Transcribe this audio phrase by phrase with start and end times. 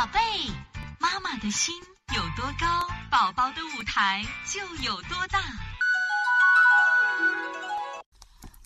[0.00, 0.18] 宝贝，
[0.98, 1.74] 妈妈的心
[2.16, 5.38] 有多高，宝宝的舞台就有多大。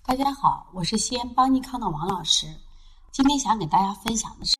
[0.06, 2.46] 大家好，我是西安邦尼康的王老师。
[3.10, 4.56] 今天想给大家分享的是，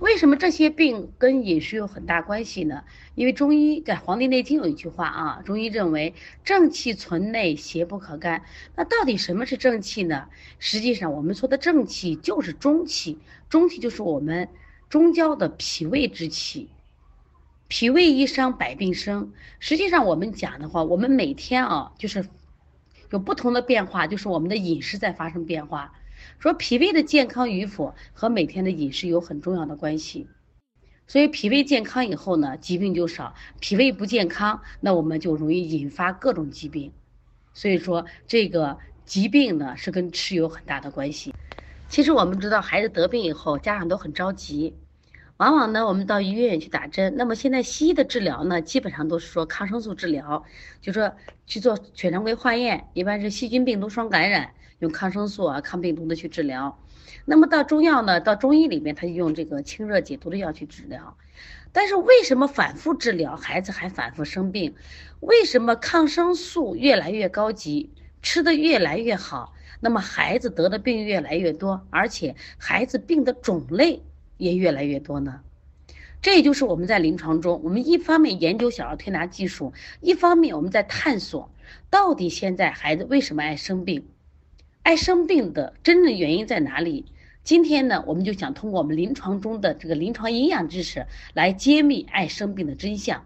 [0.00, 2.82] 为什么这些病跟饮食有很大关系呢？
[3.14, 6.12] 因为中医在《黄帝内经》有一句话啊，中医认为
[6.42, 8.44] 正气存内，邪不可干。
[8.74, 10.28] 那到底什么是正气呢？
[10.58, 14.48] 实际上，我们说的正气就是中气，中气就是我们
[14.94, 16.68] 中焦的脾胃之气。
[17.66, 19.32] 脾胃一伤，百病生。
[19.58, 22.24] 实际上，我们讲的话，我们每天啊，就是
[23.10, 25.92] 有不同的变化，就是我们的饮食在发生变化。
[26.38, 30.28] 说脾胃的健康与否和每天的饮食有很重要的关系。
[31.08, 36.92] 所以脾胃健康以后呢，疾病就少；脾胃不健康，那我们就容易引发各种疾病。
[37.52, 41.34] 所以说，这个疾病呢是跟吃有很大的关系。
[41.88, 44.72] 其实我们知道，孩子得病以后，家长都很着急。
[45.44, 47.14] 往往呢，我们到医院去打针。
[47.18, 50.42] 那么现在西医的治疗呢，基本上都是说抗生素治疗，
[50.80, 51.12] 就说
[51.44, 56.78] 去做血常规化验，一般是细菌病毒双感染，用抗生素啊、抗病毒的去治疗。
[57.26, 61.14] 那么到中药呢，到中医里面，他就用这个清热解毒的药去治疗。
[61.72, 64.74] 但是为什么反复治疗，孩子还反复生病？
[65.20, 67.90] 为什么抗生素越来越高级，
[68.22, 74.02] 吃的越来越好，那么孩子得的病越来越多，而且孩子病的种类？
[74.36, 75.40] 也越来越多呢，
[76.20, 81.50] 这也就是我们在临床中，我们一方面研究小儿推拿技术，一方面我们在探索，
[81.90, 84.06] 到底现在孩子为什么爱生病，
[84.82, 87.06] 爱生病的真正原因在哪里？
[87.42, 93.24] 今天呢，我们就想通过我们临床中的这个临床营养知识，来揭秘爱生病的真相。